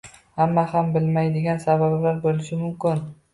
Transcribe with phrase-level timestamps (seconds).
[0.39, 3.07] Hamma ham bilmaydigan sabablar bo'lishi mumkin